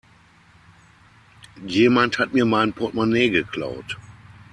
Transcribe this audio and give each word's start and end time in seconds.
Jemand 1.63 2.17
hat 2.17 2.33
mir 2.33 2.43
mein 2.45 2.73
Portmonee 2.73 3.29
geklaut. 3.29 3.97